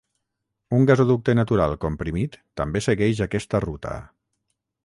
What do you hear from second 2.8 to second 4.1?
segueix aquesta ruta.